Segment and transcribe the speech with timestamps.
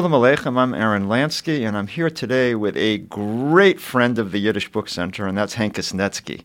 [0.00, 4.38] Shalom Aleichem, I'm Aaron Lansky, and I'm here today with a great friend of the
[4.38, 6.40] Yiddish Book Center, and that's Hankus Netsky.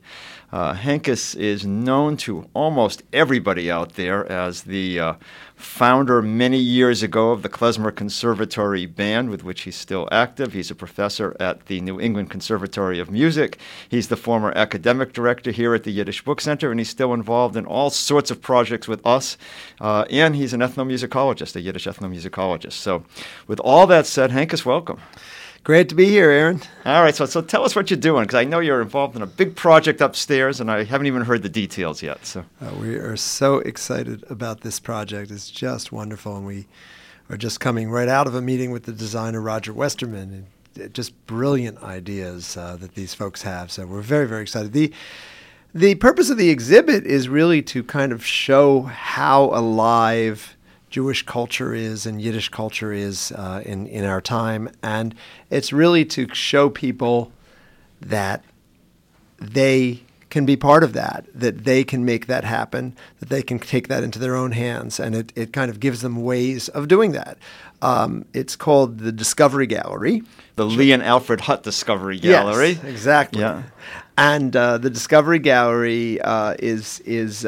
[0.55, 5.13] Uh, Hankus is known to almost everybody out there as the uh,
[5.53, 10.53] founder many years ago of the Klezmer Conservatory Band, with which he's still active.
[10.53, 13.59] He's a professor at the New England Conservatory of Music.
[13.89, 17.57] He's the former academic director here at the Yiddish Book Center, and he's still involved
[17.57, 19.37] in all sorts of projects with us.
[19.81, 22.71] Uh, and he's an ethnomusicologist, a Yiddish ethnomusicologist.
[22.71, 23.03] So,
[23.45, 25.01] with all that said, Hankus, welcome.
[25.65, 26.61] Great to be here, Aaron.
[26.85, 29.23] All right, so so tell us what you're doing because I know you're involved in
[29.23, 32.23] a big project upstairs, and I haven't even heard the details yet.
[32.23, 35.31] So uh, we are so excited about this project.
[35.31, 36.67] It's just wonderful, and we
[37.31, 40.45] are just coming right out of a meeting with the designer Roger Westerman.
[40.75, 43.71] And just brilliant ideas uh, that these folks have.
[43.71, 44.71] So we're very very excited.
[44.71, 44.93] the
[45.73, 50.54] The purpose of the exhibit is really to kind of show how alive
[50.95, 55.13] Jewish culture is and Yiddish culture is uh, in in our time, and
[55.49, 57.33] it's really to show people
[57.99, 58.45] that
[59.37, 63.59] they can be part of that, that they can make that happen, that they can
[63.59, 66.87] take that into their own hands, and it, it kind of gives them ways of
[66.87, 67.37] doing that.
[67.81, 70.23] Um, it's called the Discovery Gallery.
[70.55, 72.69] The Lee and Alfred Hutt Discovery Gallery.
[72.69, 73.41] Yes, exactly.
[73.41, 73.63] Yeah.
[74.17, 77.45] And uh, the Discovery Gallery uh, is is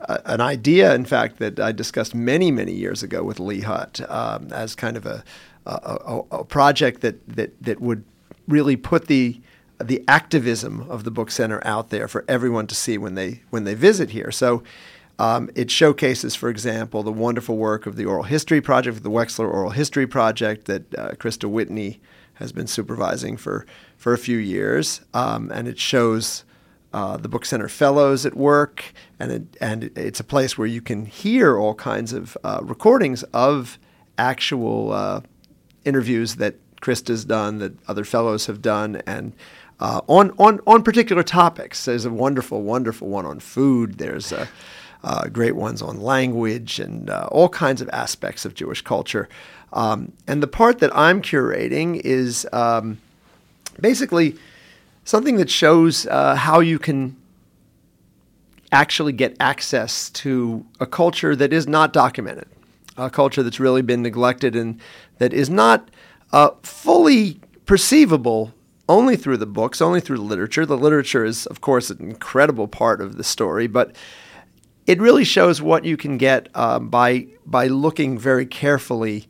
[0.00, 4.52] an idea, in fact, that I discussed many, many years ago with Lee Hutt um,
[4.52, 5.24] as kind of a,
[5.64, 8.04] a, a, project that, that, that would
[8.46, 9.40] really put the
[9.78, 13.64] the activism of the book center out there for everyone to see when they when
[13.64, 14.30] they visit here.
[14.30, 14.62] So
[15.18, 19.52] um, it showcases, for example, the wonderful work of the Oral History Project, the Wexler
[19.52, 22.00] Oral History Project that uh, Christa Whitney
[22.34, 23.66] has been supervising for
[23.96, 26.44] for a few years, um, and it shows
[26.96, 30.80] uh, the Book Center Fellows at work, and it, and it's a place where you
[30.80, 33.78] can hear all kinds of uh, recordings of
[34.16, 35.20] actual uh,
[35.84, 39.34] interviews that Christa's done, that other fellows have done, and
[39.78, 41.84] uh, on on on particular topics.
[41.84, 43.98] There's a wonderful, wonderful one on food.
[43.98, 44.48] There's a,
[45.04, 49.28] uh, great ones on language and all kinds of aspects of Jewish culture.
[49.74, 52.98] Um, and the part that I'm curating is um,
[53.78, 54.36] basically
[55.06, 57.16] something that shows uh, how you can
[58.72, 62.48] actually get access to a culture that is not documented,
[62.98, 64.78] a culture that's really been neglected and
[65.18, 65.88] that is not
[66.32, 68.52] uh, fully perceivable
[68.88, 70.66] only through the books, only through the literature.
[70.66, 73.94] The literature is, of course, an incredible part of the story, but
[74.86, 79.28] it really shows what you can get uh, by by looking very carefully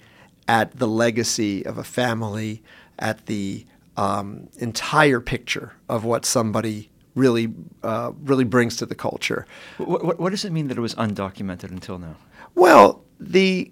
[0.49, 2.63] at the legacy of a family,
[2.99, 7.53] at the um, entire picture of what somebody really
[7.83, 9.47] uh, really brings to the culture.
[9.79, 12.17] What, what, what, does it mean that it was undocumented until now?
[12.55, 13.71] Well, the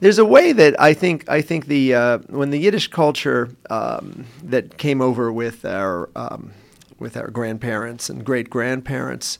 [0.00, 4.26] there's a way that I think I think the uh, when the Yiddish culture um,
[4.42, 6.52] that came over with our um,
[6.98, 9.38] with our grandparents and great grandparents.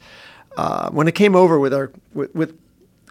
[0.57, 2.59] Uh, when it came over with our with, with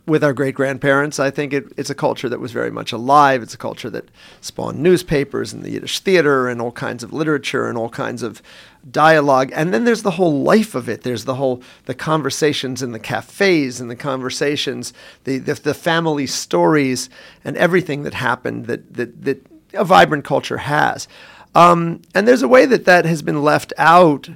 [0.07, 1.19] with our great grandparents.
[1.19, 3.43] I think it, it's a culture that was very much alive.
[3.43, 4.09] It's a culture that
[4.39, 8.41] spawned newspapers and the Yiddish theater and all kinds of literature and all kinds of
[8.89, 9.51] dialogue.
[9.53, 11.01] And then there's the whole life of it.
[11.03, 14.93] There's the whole the conversations in the cafes and the conversations,
[15.25, 17.09] the the, the family stories
[17.43, 21.09] and everything that happened that that that a vibrant culture has.
[21.53, 24.29] Um, and there's a way that that has been left out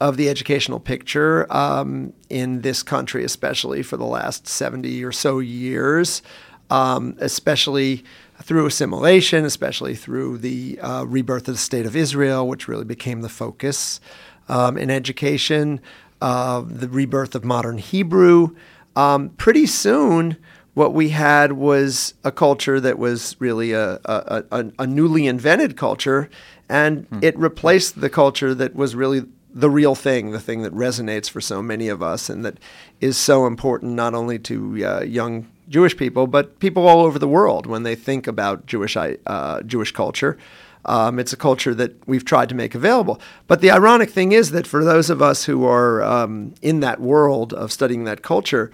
[0.00, 5.38] of the educational picture um, in this country, especially for the last 70 or so
[5.38, 6.22] years,
[6.70, 8.04] um, especially
[8.42, 13.22] through assimilation, especially through the uh, rebirth of the State of Israel, which really became
[13.22, 14.00] the focus
[14.48, 15.80] um, in education,
[16.20, 18.54] uh, the rebirth of modern Hebrew.
[18.94, 20.36] Um, pretty soon,
[20.74, 25.76] what we had was a culture that was really a, a, a, a newly invented
[25.76, 26.28] culture,
[26.68, 27.18] and hmm.
[27.22, 29.24] it replaced the culture that was really
[29.56, 32.58] the real thing, the thing that resonates for so many of us and that
[33.00, 37.26] is so important not only to uh, young Jewish people, but people all over the
[37.26, 40.36] world when they think about Jewish, uh, Jewish culture.
[40.84, 43.18] Um, it's a culture that we've tried to make available.
[43.46, 47.00] But the ironic thing is that for those of us who are um, in that
[47.00, 48.70] world of studying that culture,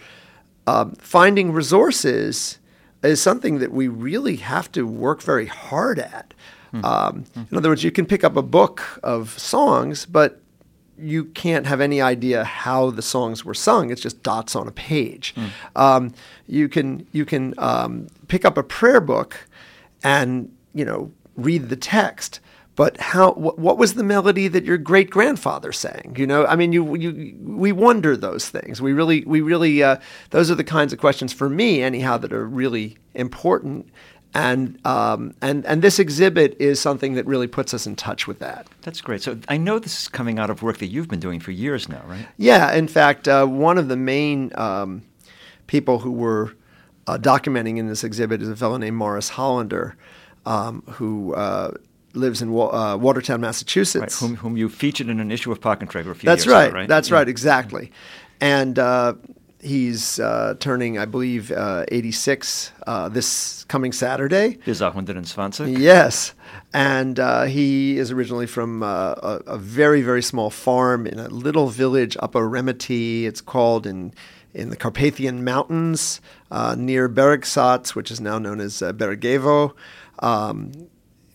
[0.66, 2.58] um, finding resources
[3.04, 6.34] is something that we really have to work very hard at.
[6.74, 6.84] Mm-hmm.
[6.84, 10.41] Um, in other words, you can pick up a book of songs, but
[10.98, 13.90] you can't have any idea how the songs were sung.
[13.90, 15.34] It's just dots on a page.
[15.34, 15.50] Mm.
[15.76, 16.14] Um,
[16.46, 19.48] you can you can um, pick up a prayer book
[20.02, 22.40] and you know read the text,
[22.76, 26.14] but how wh- what was the melody that your great grandfather sang?
[26.16, 28.80] You know, I mean, you you we wonder those things.
[28.80, 29.96] We really we really uh,
[30.30, 33.88] those are the kinds of questions for me anyhow that are really important.
[34.34, 38.38] And um, and and this exhibit is something that really puts us in touch with
[38.38, 38.66] that.
[38.80, 39.20] That's great.
[39.22, 41.86] So I know this is coming out of work that you've been doing for years
[41.88, 42.26] now, right?
[42.38, 42.72] Yeah.
[42.72, 45.02] In fact, uh, one of the main um,
[45.66, 46.54] people who were
[47.06, 49.96] uh, documenting in this exhibit is a fellow named Morris Hollander,
[50.46, 51.72] um, who uh,
[52.14, 54.22] lives in Wa- uh, Watertown, Massachusetts.
[54.22, 54.28] Right.
[54.28, 56.68] Whom, whom you featured in an issue of Pakn Treger a few That's years right.
[56.68, 56.88] ago, right?
[56.88, 57.16] That's Yeah.
[57.16, 57.28] right.
[57.28, 57.92] Exactly.
[58.40, 59.14] And uh,
[59.62, 64.58] he's uh, turning, I believe, uh, 86 uh, this coming Saturday.
[65.62, 65.80] 120.
[65.80, 66.34] Yes.
[66.74, 71.28] And uh, he is originally from uh, a, a very, very small farm in a
[71.28, 73.24] little village up Remeti.
[73.24, 74.12] It's called in
[74.54, 76.20] in the Carpathian Mountains
[76.50, 79.72] uh, near Beregsats, which is now known as uh, Beregevo,
[80.18, 80.72] um,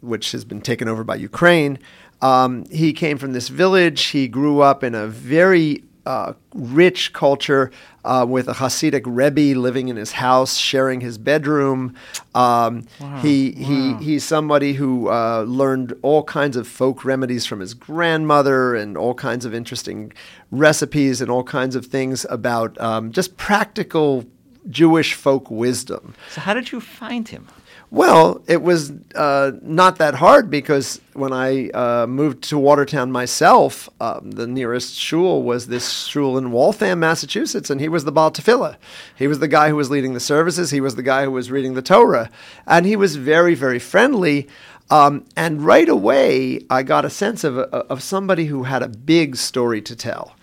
[0.01, 1.80] which has been taken over by Ukraine.
[2.21, 4.06] Um, he came from this village.
[4.06, 7.69] He grew up in a very uh, rich culture
[8.06, 11.95] uh, with a Hasidic Rebbe living in his house, sharing his bedroom.
[12.33, 12.88] Um,
[13.21, 18.74] he, he, he's somebody who uh, learned all kinds of folk remedies from his grandmother
[18.74, 20.13] and all kinds of interesting
[20.50, 24.24] recipes and all kinds of things about um, just practical
[24.69, 26.15] Jewish folk wisdom.
[26.31, 27.48] So how did you find him?
[27.89, 33.89] Well, it was uh, not that hard because when I uh, moved to Watertown myself,
[34.01, 38.29] um, the nearest shul was this shul in Waltham, Massachusetts, and he was the Baal
[38.29, 38.75] Tefillah.
[39.15, 40.71] He was the guy who was leading the services.
[40.71, 42.29] He was the guy who was reading the Torah,
[42.65, 44.49] and he was very, very friendly.
[44.89, 49.37] Um, and right away, I got a sense of of somebody who had a big
[49.37, 50.35] story to tell,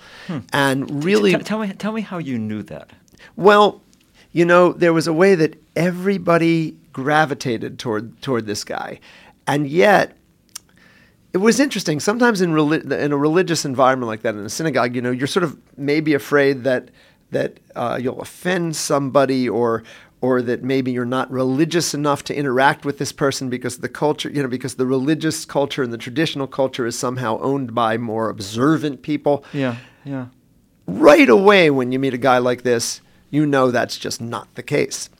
[0.52, 2.90] and really T- tell me, tell me how you knew that.
[3.36, 3.82] well,
[4.32, 8.98] you know, there was a way that everybody gravitated toward toward this guy,
[9.46, 10.16] and yet
[11.34, 12.00] it was interesting.
[12.00, 15.26] Sometimes in reli- in a religious environment like that, in a synagogue, you know, you're
[15.26, 16.88] sort of maybe afraid that
[17.32, 19.82] that uh, you'll offend somebody or
[20.20, 24.30] or that maybe you're not religious enough to interact with this person because the culture,
[24.30, 28.30] you know, because the religious culture and the traditional culture is somehow owned by more
[28.30, 30.26] observant people Yeah, yeah.
[30.86, 34.62] right away when you meet a guy like this, you know that's just not the
[34.62, 35.10] case.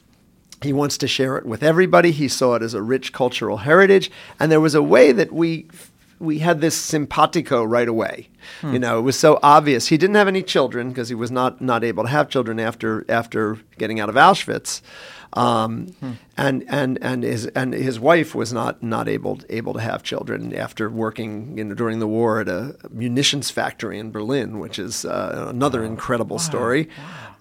[0.65, 2.11] He wants to share it with everybody.
[2.11, 5.69] He saw it as a rich cultural heritage, and there was a way that we
[6.19, 8.29] we had this simpatico right away.
[8.63, 9.89] You know, it was so obvious.
[9.89, 13.05] He didn't have any children because he was not not able to have children after
[13.09, 14.81] after getting out of Auschwitz.
[15.35, 15.95] Um,
[16.37, 20.55] and and and his and his wife was not not able able to have children
[20.55, 25.05] after working you know, during the war at a munitions factory in Berlin, which is
[25.05, 26.89] uh, another incredible story.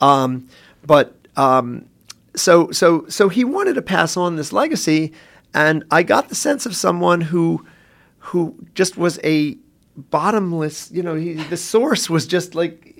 [0.01, 0.47] Um,
[0.85, 1.85] but um,
[2.35, 5.13] so so so he wanted to pass on this legacy,
[5.53, 7.65] and I got the sense of someone who
[8.19, 9.57] who just was a
[9.95, 10.91] bottomless.
[10.91, 12.92] You know, he, the source was just like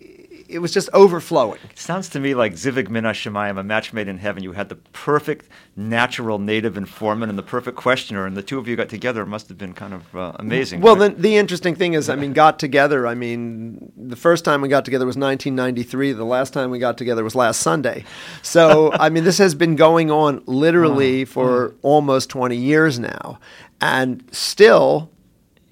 [0.53, 1.59] it was just overflowing.
[1.75, 4.43] Sounds to me like Zivig Minash Shemayim, a match made in heaven.
[4.43, 8.67] You had the perfect natural native informant and the perfect questioner, and the two of
[8.67, 9.23] you got together.
[9.23, 10.81] It must have been kind of uh, amazing.
[10.81, 11.15] Well, right?
[11.15, 13.07] the, the interesting thing is, I mean, got together.
[13.07, 16.13] I mean, the first time we got together was 1993.
[16.13, 18.05] The last time we got together was last Sunday.
[18.43, 23.39] So, I mean, this has been going on literally for almost 20 years now,
[23.81, 25.09] and still.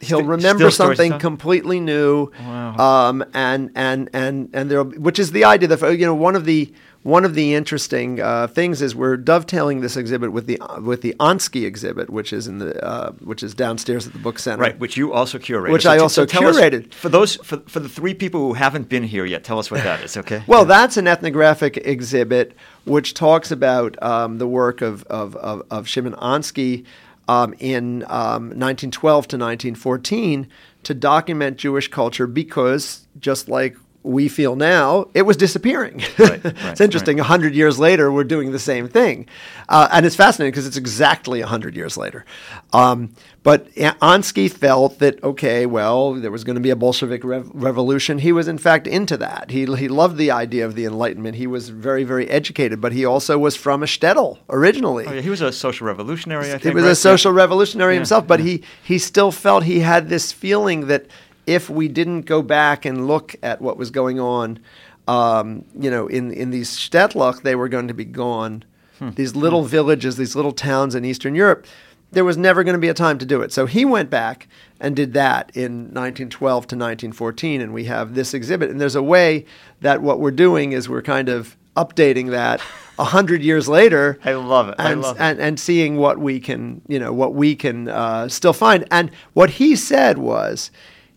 [0.02, 2.76] He'll remember something completely new, Wow.
[3.10, 6.46] um, and and and and there, which is the idea that you know one of
[6.46, 6.72] the
[7.04, 11.16] one of the interesting uh, things is we're dovetailing this exhibit with the with the
[11.20, 14.80] Ansky exhibit, which is in the uh, which is downstairs at the book center, Right,
[14.80, 15.72] which you also curated.
[15.72, 16.94] Which I also us- curated.
[16.94, 19.84] for those for, for the three people who haven't been here yet, tell us what
[19.84, 20.44] that is, okay?
[20.48, 22.54] Well, that's an ethnographic exhibit
[22.86, 26.86] which talks about um, the work of, of, of, of Shimon Ansky
[27.32, 30.50] um, in um, 1912 to 1914
[30.84, 36.02] to document Jewish culture because, just like we feel now, it was disappearing.
[36.18, 37.20] Right, right, it's interesting.
[37.20, 39.28] A hundred years later, we're doing the same thing,
[39.70, 42.26] uh, and it's fascinating because it's exactly a hundred years later.
[42.74, 47.50] Um, but Ansky felt that okay, well, there was going to be a Bolshevik rev-
[47.54, 48.20] revolution.
[48.20, 49.52] He was in fact into that.
[49.52, 51.36] He he loved the idea of the Enlightenment.
[51.36, 55.06] He was very very educated, but he also was from a shtetl originally.
[55.08, 56.64] Oh, yeah, he was a social revolutionary, I think.
[56.64, 56.92] He was right?
[56.92, 58.46] a social revolutionary Yeah, himself, but yeah.
[58.46, 61.06] he he still felt he had this feeling that
[61.46, 64.60] if we didn't go back and look at what was going on,
[65.08, 68.64] um, you know, in in these shtetlach, they were going to be gone.
[69.00, 69.12] Hmm.
[69.12, 71.66] These little villages, these little towns in Eastern Europe.
[72.14, 73.54] There was never going to be a time to do it.
[73.54, 74.50] So he went back
[74.82, 78.70] and did that in 1912 to 1914, and we have this exhibit.
[78.70, 79.46] And there's a way
[79.80, 82.62] that what we're doing is we're kind of updating that
[83.00, 84.76] a hundred years later I love it.
[84.78, 85.22] I and, love it.
[85.22, 89.10] and and seeing what we can you know what we can uh, still find and
[89.34, 90.70] what he said was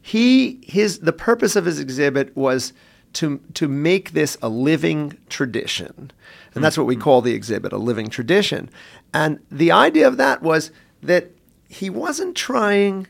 [0.07, 2.75] he his the purpose of his exhibit was
[3.15, 6.11] to to make this a living tradition,
[6.55, 8.69] and that's what we call the exhibit, a living tradition.
[9.15, 10.71] And the idea of that was
[11.03, 11.31] that
[11.71, 13.07] he wasn't trying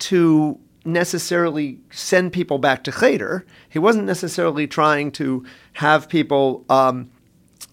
[0.00, 3.46] to necessarily send people back to Cheder.
[3.68, 7.12] He wasn't necessarily trying to have people um,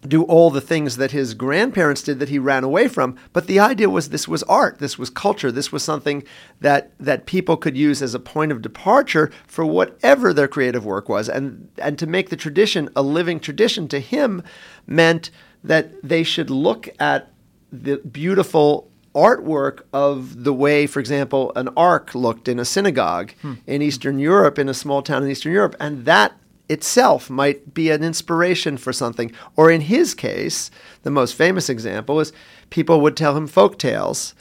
[0.08, 3.16] do all the things that his grandparents did that he ran away from.
[3.34, 6.24] But the idea was this was art, this was culture, this was something
[6.60, 11.08] that that people could use as a point of departure for whatever their creative work
[11.08, 11.30] was.
[11.30, 14.44] And and to make the tradition a living tradition to him
[14.88, 15.30] meant
[15.64, 17.32] that they should look at
[17.72, 23.56] the beautiful artwork of the way, for example, an ark looked in a synagogue hmm.
[23.68, 26.34] in Eastern Europe, in a small town in Eastern Europe, and that
[26.72, 29.32] itself might be an inspiration for something.
[29.56, 30.72] Or in his case,
[31.04, 32.32] the most famous example is
[32.70, 34.34] people would tell him folk tales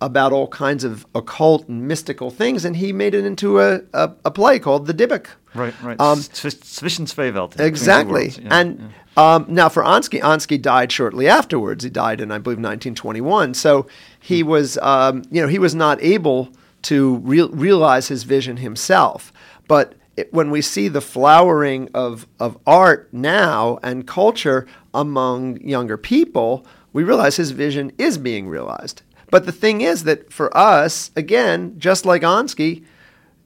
[0.00, 4.12] about all kinds of occult and mystical things, and he made it into a, a,
[4.26, 5.26] a play called The Dybbuk.
[5.54, 6.00] Right, right.
[6.00, 7.58] Um, Zwischensveewelt.
[7.58, 8.28] Exactly.
[8.28, 9.34] Yeah, and yeah.
[9.34, 11.82] Um, now for Ansky, Ansky died shortly afterwards.
[11.82, 13.54] He died in, I believe, 1921.
[13.54, 13.88] So
[14.20, 14.48] he hmm.
[14.48, 16.52] was, um, you know, he was not able
[16.82, 19.32] to re- realize his vision himself.
[19.66, 25.96] But it, when we see the flowering of, of art now and culture among younger
[25.96, 29.02] people, we realize his vision is being realized.
[29.30, 32.84] But the thing is that for us, again, just like Ansky,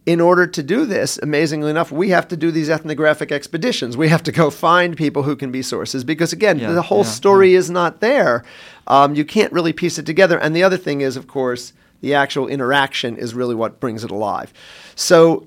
[0.04, 3.96] in order to do this, amazingly enough, we have to do these ethnographic expeditions.
[3.96, 7.04] We have to go find people who can be sources because, again, yeah, the whole
[7.04, 7.58] yeah, story yeah.
[7.58, 8.44] is not there.
[8.86, 10.38] Um, you can't really piece it together.
[10.38, 14.10] And the other thing is, of course, the actual interaction is really what brings it
[14.10, 14.52] alive.
[14.96, 15.46] So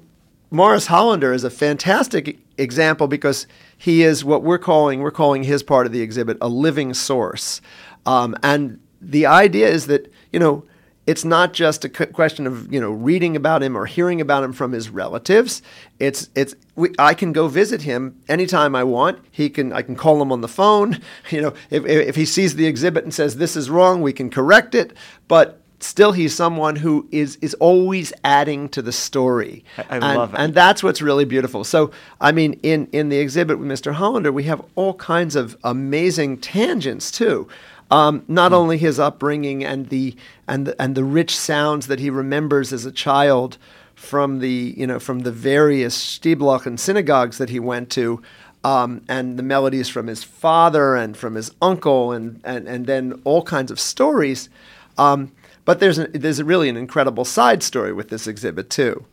[0.56, 3.46] Morris Hollander is a fantastic example because
[3.78, 7.60] he is what we're calling we're calling his part of the exhibit a living source,
[8.06, 10.64] um, and the idea is that you know
[11.06, 14.54] it's not just a question of you know reading about him or hearing about him
[14.54, 15.62] from his relatives.
[16.00, 19.20] It's it's we, I can go visit him anytime I want.
[19.30, 21.02] He can I can call him on the phone.
[21.32, 24.30] You know if if he sees the exhibit and says this is wrong, we can
[24.30, 24.94] correct it.
[25.28, 29.63] But still he's someone who is is always adding to the story.
[29.77, 30.39] I, I and, love it.
[30.39, 31.63] And that's what's really beautiful.
[31.63, 31.91] So
[32.22, 33.94] I mean in in the exhibit with Mr.
[33.94, 37.48] Hollander we have all kinds of amazing tangents too.
[37.91, 38.55] Um, not mm.
[38.55, 40.15] only his upbringing and the
[40.48, 43.58] and the, and the rich sounds that he remembers as a child
[43.94, 48.22] from the you know from the various shtiblach and synagogues that he went to,
[48.63, 53.22] um, and the melodies from his father and from his uncle and and, and then
[53.24, 54.50] all kinds of stories.
[54.98, 55.32] Um,
[55.65, 59.05] but there's a, there's a really an incredible side story with this exhibit too,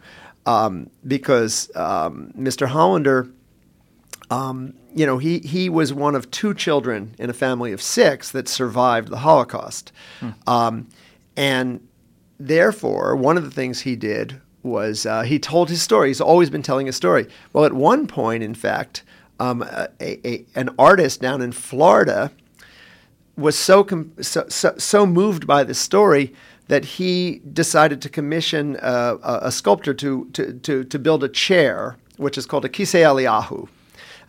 [0.46, 2.66] um, because um, Mr.
[2.68, 3.28] Hollander,
[4.30, 8.30] um, you know, he he was one of two children in a family of six
[8.30, 10.30] that survived the Holocaust, hmm.
[10.46, 10.88] Um,
[11.36, 11.86] and
[12.38, 16.08] therefore one of the things he did was uh, he told his story.
[16.08, 17.26] He's always been telling his story.
[17.52, 19.02] Well, at one point, in fact,
[19.40, 22.30] um, a, a, an artist down in Florida
[23.36, 26.34] was so, com- so, so, so, moved by the story
[26.68, 31.96] that he decided to commission a, a, sculptor to, to, to, to, build a chair,
[32.16, 33.68] which is called a kisei Eliyahu.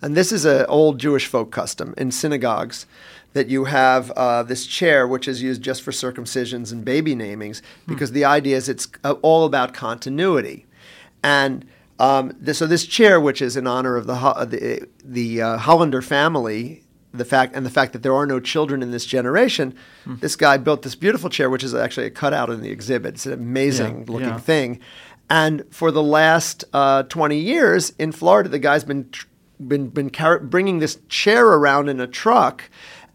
[0.01, 2.85] And this is an old Jewish folk custom in synagogues
[3.33, 7.61] that you have uh, this chair, which is used just for circumcisions and baby namings,
[7.61, 7.93] hmm.
[7.93, 10.65] because the idea is it's uh, all about continuity.
[11.23, 11.65] And
[11.99, 16.01] um, this, so this chair, which is in honor of the the, the uh, Hollander
[16.01, 16.82] family,
[17.13, 20.19] the fact and the fact that there are no children in this generation, mm.
[20.19, 23.15] this guy built this beautiful chair, which is actually a cutout in the exhibit.
[23.15, 24.39] It's an amazing yeah, looking yeah.
[24.39, 24.79] thing.
[25.29, 29.09] And for the last uh, 20 years in Florida, the guy's been
[29.65, 32.69] been been car- bringing this chair around in a truck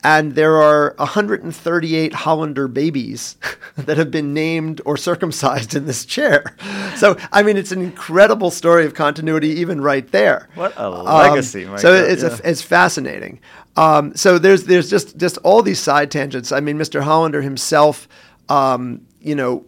[0.04, 3.36] and there are 138 Hollander babies
[3.76, 6.56] that have been named or circumcised in this chair.
[6.96, 10.48] So, I mean, it's an incredible story of continuity, even right there.
[10.54, 11.66] What a legacy!
[11.66, 12.38] Um, so it's yeah.
[12.42, 13.40] a, it's fascinating.
[13.78, 16.50] Um, so there's there's just just all these side tangents.
[16.50, 17.00] I mean, Mr.
[17.00, 18.08] Hollander himself,
[18.48, 19.64] um, you know,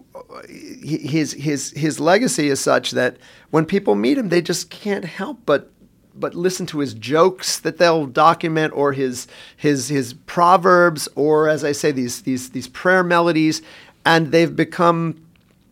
[0.48, 3.18] his his his legacy is such that
[3.50, 5.70] when people meet him, they just can't help but
[6.16, 11.62] but listen to his jokes that they'll document or his his his proverbs or as
[11.62, 13.62] I say these these these prayer melodies
[14.04, 15.24] and they've become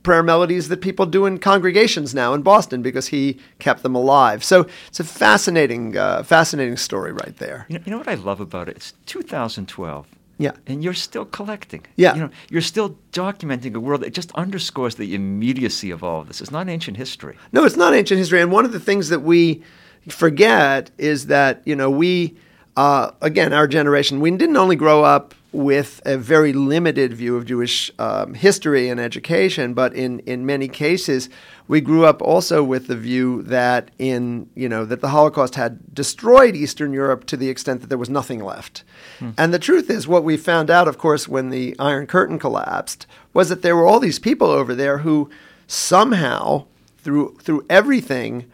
[0.09, 4.43] prayer melodies that people do in congregations now in Boston because he kept them alive.
[4.43, 7.67] So it's a fascinating uh, fascinating story right there.
[7.69, 8.77] You know, you know what I love about it?
[8.77, 10.07] It's 2012.
[10.39, 10.53] Yeah.
[10.67, 11.85] And you're still collecting.
[11.97, 12.15] Yeah.
[12.15, 16.29] You know, you're still documenting a world that just underscores the immediacy of all of
[16.29, 16.41] this.
[16.41, 17.37] It's not ancient history.
[17.53, 18.41] No, it's not ancient history.
[18.41, 19.63] And one of the things that we
[20.09, 22.35] forget is that you know we
[22.79, 27.47] uh, again, our generation, we didn't only grow up with a very limited view of
[27.47, 31.31] Jewish um, history and education, but in, in many cases,
[31.67, 35.95] we grew up also with the view that in you know that the Holocaust had
[35.95, 38.85] destroyed Eastern Europe to the extent that there was nothing left.
[39.19, 39.31] Hmm.
[39.39, 43.07] And the truth is, what we found out, of course, when the Iron Curtain collapsed,
[43.33, 45.31] was that there were all these people over there who
[45.67, 46.67] somehow,
[46.99, 48.51] through through everything,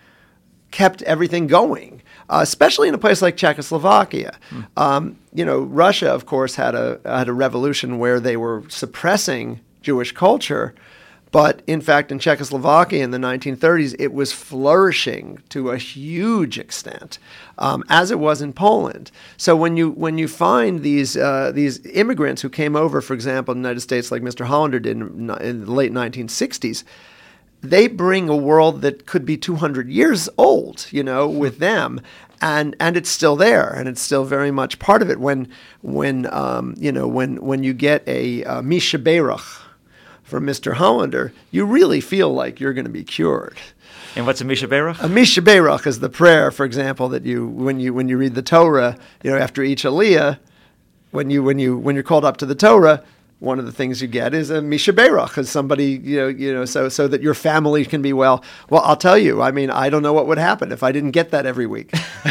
[0.71, 4.37] kept everything going uh, especially in a place like Czechoslovakia.
[4.51, 4.67] Mm.
[4.77, 9.61] Um, you know, Russia, of course, had a had a revolution where they were suppressing
[9.83, 10.75] Jewish culture.
[11.35, 17.19] But in fact, in Czechoslovakia in the 1930s, it was flourishing to a huge extent,
[17.59, 19.11] um, as it was in Poland.
[19.37, 23.51] So when you when you find these uh, these immigrants who came over, for example,
[23.51, 24.47] in the United States, like Mr.
[24.47, 26.85] Hollander did in, in the late 1960s,
[27.71, 32.01] they bring a world that could be 200 years old, you know, with them.
[32.41, 35.19] And, and it's still there, and it's still very much part of it.
[35.19, 35.49] When
[35.81, 39.63] when um, you know when when you get a uh, Mi Shebeirach
[40.25, 40.75] from Mr.
[40.75, 43.57] Hollander, you really feel like you're going to be cured.
[44.17, 45.03] And what's a Mi Shebeirach?
[45.03, 48.35] A Mi Shebeirach is the prayer, for example, that you when you when you read
[48.35, 50.39] the Torah, you know, after each Aliyah,
[51.13, 53.03] when you when you when you're called up to the Torah,
[53.41, 56.53] one of the things you get is a Misha Shebeirach, as somebody, you know, you
[56.53, 58.43] know, so so that your family can be well.
[58.71, 61.11] Well, I'll tell you, I mean, I don't know what would happen if I didn't
[61.11, 61.91] get that every week.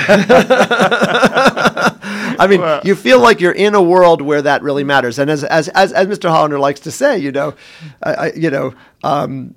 [2.35, 5.19] I mean, well, you feel like you're in a world where that really matters.
[5.19, 6.29] And as as as, as Mr.
[6.29, 7.53] Hollander likes to say, you know,
[8.01, 9.53] I, I, you know, um,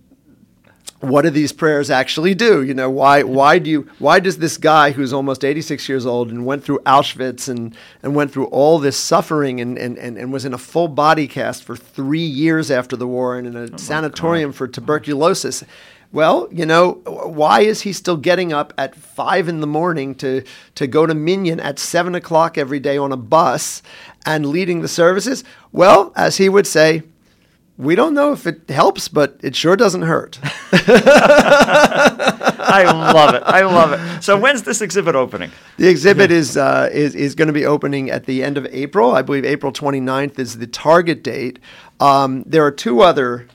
[1.01, 2.63] what do these prayers actually do?
[2.63, 6.31] You know, why why do you why does this guy who's almost 86 years old
[6.31, 10.33] and went through Auschwitz and, and went through all this suffering and, and, and, and
[10.33, 13.69] was in a full body cast for three years after the war and in a
[13.73, 15.65] oh sanatorium for tuberculosis?
[16.13, 20.45] Well, you know, why is he still getting up at five in the morning to,
[20.77, 23.83] to go to Minyan at seven o'clock every day on a bus
[24.25, 25.43] and leading the services?
[25.73, 27.03] Well, as he would say,
[27.79, 30.39] we don't know if it helps, but it sure doesn't hurt.
[32.69, 33.43] I love it.
[33.45, 34.23] I love it.
[34.23, 35.51] So when's this exhibit opening?
[35.77, 39.13] The exhibit is uh, is, is going to be opening at the end of April.
[39.13, 41.59] I believe April 29th is the target date.
[42.01, 43.47] Um, there are two other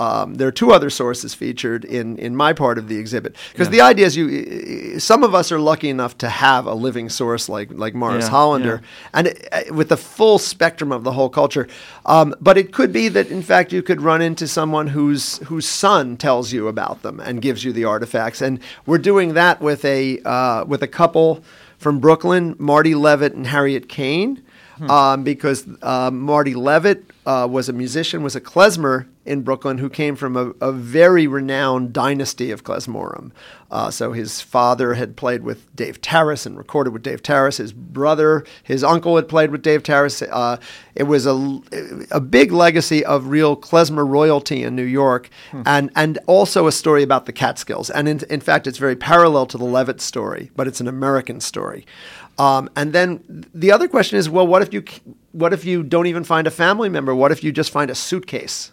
[0.00, 3.68] um, there are two other sources featured in, in my part of the exhibit because
[3.68, 3.72] yeah.
[3.72, 7.48] the idea is you some of us are lucky enough to have a living source
[7.48, 9.10] like like Morris yeah, Hollander yeah.
[9.14, 11.66] and it, uh, with the full spectrum of the whole culture.
[12.06, 15.66] Um, but it could be that in fact you could run into someone whose whose
[15.66, 18.40] son tells you about them and gives you the artifacts.
[18.40, 21.42] And we're doing that with a uh, with a couple
[21.78, 24.42] from Brooklyn, Marty Levitt and Harriet Kane.
[24.78, 24.90] Hmm.
[24.90, 29.90] Um, because uh, Marty Levitt uh, was a musician, was a klezmer in Brooklyn who
[29.90, 33.30] came from a, a very renowned dynasty of klezmorim.
[33.70, 37.58] Uh, so his father had played with Dave Tarras and recorded with Dave Tarras.
[37.58, 40.22] His brother, his uncle had played with Dave Tarras.
[40.22, 40.56] Uh,
[40.94, 41.60] it was a,
[42.10, 45.62] a big legacy of real klezmer royalty in New York, hmm.
[45.66, 47.90] and and also a story about the Catskills.
[47.90, 51.40] And in, in fact, it's very parallel to the Levitt story, but it's an American
[51.40, 51.84] story.
[52.38, 54.84] Um, and then the other question is, well, what if you
[55.32, 57.14] what if you don't even find a family member?
[57.14, 58.72] What if you just find a suitcase?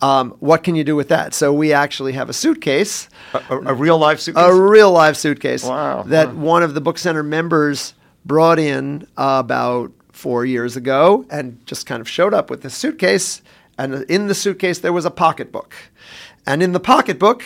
[0.00, 1.34] Um, what can you do with that?
[1.34, 5.16] So we actually have a suitcase, a, a, a real live suitcase, a real live
[5.16, 5.64] suitcase.
[5.64, 6.02] Wow.
[6.02, 11.64] That one of the book center members brought in uh, about four years ago, and
[11.66, 13.42] just kind of showed up with this suitcase.
[13.78, 15.74] And in the suitcase there was a pocketbook,
[16.46, 17.42] and in the pocketbook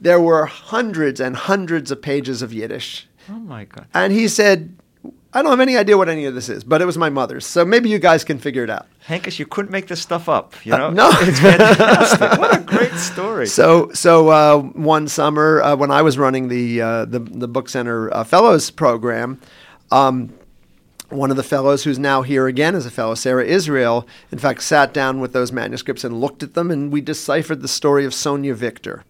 [0.00, 3.06] there were hundreds and hundreds of pages of Yiddish.
[3.28, 3.86] Oh my god!
[3.94, 4.74] And he said,
[5.32, 7.46] I don't have any idea what any of this is, but it was my mother's.
[7.46, 8.86] So maybe you guys can figure it out.
[9.06, 10.54] Hankus, you couldn't make this stuff up.
[10.66, 12.38] You know, uh, no, it's fantastic.
[12.38, 13.46] what a great story.
[13.46, 17.68] So, so uh, one summer uh, when I was running the uh, the, the Book
[17.68, 19.40] Center uh, Fellows program.
[19.92, 20.32] Um,
[21.10, 24.62] one of the fellows who's now here again as a fellow, Sarah Israel, in fact,
[24.62, 28.14] sat down with those manuscripts and looked at them, and we deciphered the story of
[28.14, 29.04] Sonia Victor.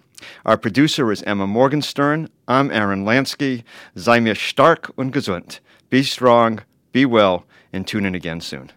[0.44, 2.28] Our producer is Emma Morgenstern.
[2.48, 3.62] I'm Aaron Lansky.
[3.94, 5.60] Sei mir stark und gesund.
[5.88, 8.72] Be strong, be well, and tune in again soon.